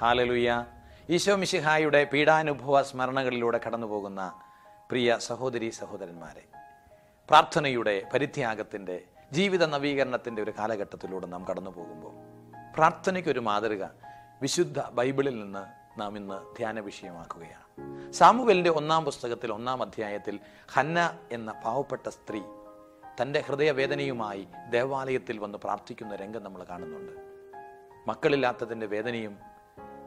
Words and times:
ഹാലലുയ്യ 0.00 0.66
ഈശോ 1.10 1.36
മിശിഹായുടെ 1.36 2.04
പീഡാനുഭവ 2.04 2.82
സ്മരണകളിലൂടെ 2.82 3.60
കടന്നുപോകുന്ന 3.66 4.32
പ്രിയ 4.90 5.18
സഹോദരി 5.18 5.70
സഹോദരന്മാരെ 5.70 6.44
പ്രാർത്ഥനയുടെ 7.28 8.02
പരിത്യാഗത്തിന്റെ 8.12 9.04
ജീവിത 9.32 9.64
നവീകരണത്തിന്റെ 9.64 10.42
ഒരു 10.42 10.50
കാലഘട്ടത്തിലൂടെ 10.58 11.26
നാം 11.26 11.46
കടന്നു 11.50 11.70
പോകുമ്പോൾ 11.70 12.12
പ്രാർത്ഥനയ്ക്കൊരു 12.76 13.40
മാതൃക 13.40 13.84
വിശുദ്ധ 14.40 14.80
ബൈബിളിൽ 14.90 15.40
നിന്ന് 15.40 15.64
നാം 16.00 16.16
ഇന്ന് 16.16 16.56
ധ്യാന 16.58 16.80
വിഷയമാക്കുകയാണ്. 16.80 17.66
സാമുവലിന്റെ 18.12 18.70
ഒന്നാം 18.70 19.04
പുസ്തകത്തിൽ 19.04 19.52
ഒന്നാം 19.52 19.82
അധ്യായത്തിൽ 19.82 20.38
ഹന്ന 20.72 21.18
എന്ന 21.32 21.52
പാവപ്പെട്ട 21.52 22.08
സ്ത്രീ 22.08 22.42
തന്റെ 23.22 23.40
ഹൃദയവേദനയുമായി 23.40 24.48
ദേവാലയത്തിൽ 24.70 25.38
വന്ന് 25.38 25.58
പ്രാർത്ഥിക്കുന്ന 25.58 26.16
രംഗം 26.16 26.44
നമ്മൾ 26.44 26.64
കാണുന്നുണ്ട്. 26.64 27.29
മക്കളില്ലാത്തതിന്റെ 28.10 28.86
വേദനയും 28.86 29.38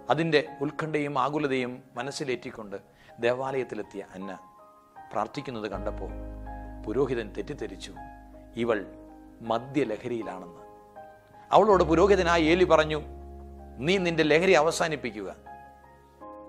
അതിന്റെ 0.10 0.48
ഉത്കണ്ഠയും 0.62 1.20
ആകുലതയും 1.20 1.84
മനസ്സിലേറ്റിക്കൊണ്ട് 1.96 2.76
ദേവാലയത്തിലെത്തിയ 3.20 4.06
അന്ന 4.16 4.40
പ്രാർത്ഥിക്കുന്നത് 5.12 5.72
കണ്ടപ്പോൾ 5.72 6.10
പുരോഹിതൻ 6.86 7.34
തെറ്റിദ്ധരിച്ചു. 7.38 7.94
ഇവൾ 8.56 8.86
മദ്യലഹരിയിലാണെന്ന്. 9.42 10.62
അവളോട് 11.52 11.84
പുരോഹിതനായ 11.84 12.42
ഏലി 12.42 12.64
പറഞ്ഞു 12.64 13.02
നീ 13.78 13.98
നിന്റെ 13.98 14.24
ലഹരി 14.24 14.52
അവസാനിപ്പിക്കുക. 14.52 15.36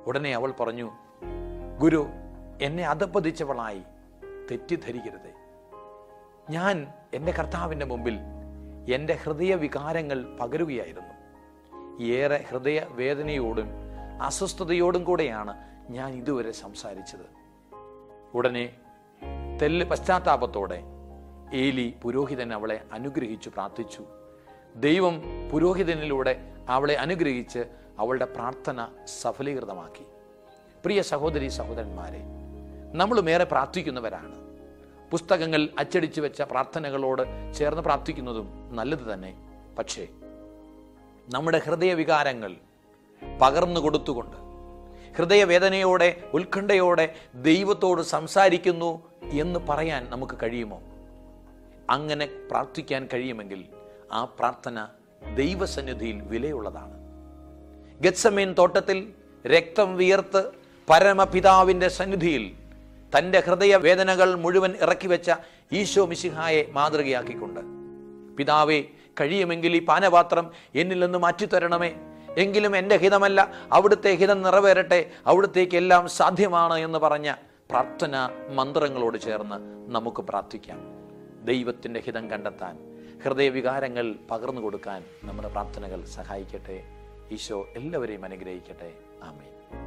ഉടനെ 0.07 0.35
അവൾ 0.35 0.51
പറഞ്ഞു 0.61 0.91
ഗുരു 1.81 2.07
എന്നെ 2.63 2.85
അധപ്പതിച്ചവളായി 2.85 3.83
തെറ്റിദ്ധരിക്കരുത്. 4.51 5.31
ഞാൻ 6.51 6.89
എന്റെ 7.15 7.33
കർത്താവിന്റെ 7.33 7.87
മുമ്പിൽ 7.87 8.19
എന്റെ 8.95 9.15
ഹൃദയവികാരങ്ങൾ 9.15 10.39
പകരുകയായിരുന്നു. 10.41 11.14
ഏറെ 12.03 12.45
ഹൃദയ 12.49 12.81
വേദനയോടും 12.89 13.67
അസ്വസ്ഥതയോടും 14.23 15.05
കൂടെയാണ് 15.05 15.55
ഞാൻ 15.91 16.13
ഇതുവരെ 16.13 16.53
സംസാരിച്ചത്. 16.53 17.45
ഉടനെ 18.35 18.77
തെല്ല് 19.63 19.87
പശ്ചാത്താപത്തോടെ 19.87 20.83
ഏലി 21.55 21.95
പുരോഹിതൻ 22.03 22.55
അവളെ 22.55 22.81
അനുഗ്രഹിച്ചു 22.93 23.49
പ്രാർത്ഥിച്ചു. 23.49 24.05
ദൈവം 24.77 25.23
പുരോഹിതനിലൂടെ 25.53 26.37
അവളെ 26.69 26.95
അനുഗ്രഹിച്ച് 26.95 27.59
അവളുടെ 27.99 28.25
പ്രാർത്ഥന 28.25 28.87
സഫലീകൃതമാക്കി. 29.05 30.05
പ്രിയ 30.85 31.03
സഹോദരി 31.03 31.49
സഹോദരന്മാരെ 31.49 32.21
നമ്മളും 32.93 33.31
ഏറെ 33.31 33.45
പ്രാർത്ഥിക്കുന്നവരാണ്. 33.45 34.35
പുസ്തകങ്ങൾ 35.11 35.69
അച്ചടിച്ചു 35.79 36.21
വെച്ച 36.21 36.43
പ്രാർത്ഥനകളോട് 36.43 37.55
ചേർന്ന് 37.55 37.83
പ്രാർത്ഥിക്കുന്നതും 37.83 38.77
നല്ലത് 38.77 39.13
തന്നെ. 39.13 39.35
പക്ഷേ 39.79 40.07
നമ്മുടെ 41.29 41.59
ഹൃദയവികാരങ്ങൾ 41.59 42.57
പകർന്നു 43.43 43.81
കൊടുത്തുകൊണ്ട് 43.81 44.37
ഹൃദയവേദനയോടെ 45.17 46.23
ഉത്കണ്ഠയോടെ 46.35 47.15
ദൈവത്തോട് 47.35 48.03
സംസാരിക്കുന്നു 48.03 49.03
എന്ന് 49.23 49.61
പറയാൻ 49.69 50.11
നമുക്ക് 50.11 50.37
കഴിയുമോ? 50.43 50.83
അങ്ങനെ 51.91 52.27
പ്രാർത്ഥിക്കാൻ 52.51 53.09
കഴിയുമെങ്കിൽ 53.13 53.65
ആ 54.13 54.25
പ്രാർത്ഥന 54.25 54.89
ദൈവസന്നിധിയിൽ 55.35 56.21
വിലയുള്ളതാണ്. 56.23 56.95
ഗത്സമീൻ 58.01 58.55
തോട്ടത്തിൽ 58.59 59.13
രക്തം 59.47 59.97
വിയർത്ത് 59.97 60.51
പരമപിതാവിന്റെ 60.91 61.89
സന്നിധിയിൽ 61.89 62.55
തന്റെ 63.19 63.41
ഹൃദയവേദനകൾ 63.41 64.35
മുഴുവൻ 64.35 64.75
ഇറക്കി 64.81 65.07
വെച്ച 65.07 65.33
ഈശോ 65.73 66.07
മിശിഹായെ 66.07 66.67
മാതൃകയാക്കിക്കൊണ്ട് 66.73 67.61
പിതാവേ 68.37 68.85
കഴിയുമെങ്കിൽ 69.21 69.77
ഈ 69.77 69.85
പാനപാത്രം 69.85 70.53
എന്നിൽ 70.75 71.05
നിന്ന് 71.05 71.19
മാറ്റിത്തരണമേ. 71.19 71.95
എങ്കിലും 72.39 72.77
എന്റെ 72.77 72.97
ഹിതമല്ല 72.97 73.53
അവിടുത്തെ 73.73 74.15
ഹിതം 74.15 74.43
നിറവേറട്ടെ 74.43 75.11
അവിടുത്തേക്ക് 75.27 75.77
എല്ലാം 75.77 76.09
സാധ്യമാണ് 76.09 76.79
എന്ന് 76.79 76.99
പറഞ്ഞ 76.99 77.35
പ്രാർത്ഥന 77.71 78.29
മന്ത്രങ്ങളോട് 78.55 79.19
ചേർന്ന് 79.19 79.57
നമുക്ക് 79.95 80.23
പ്രാർത്ഥിക്കാം. 80.23 80.81
ദൈവത്തിന്റെ 81.45 82.01
ഹിതം 82.01 82.31
കണ്ടെത്താൻ 82.31 82.79
ഹൃദയവികാരങ്ങൾ 83.25 84.15
പകർന്നു 84.31 84.61
കൊടുക്കാൻ 84.61 85.05
നമ്മുടെ 85.25 85.49
പ്രാർത്ഥനകൾ 85.49 86.05
സഹായിക്കട്ടെ. 86.05 86.85
ഈശോ 87.31 87.69
എല്ലാവരെയും 87.77 88.25
അനുഗ്രഹിക്കട്ടെ. 88.25 88.93
ആമേൻ. 89.23 89.84